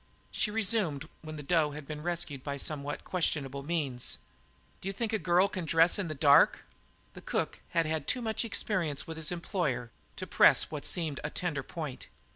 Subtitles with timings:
[0.31, 4.17] She resumed, when the dough had been rescued by somewhat questionable means:
[4.81, 6.63] "D'you think a girl can dress in the dark?"
[7.13, 11.19] But the cook had had too much experience with his employer to press what seemed
[11.23, 12.07] a tender point.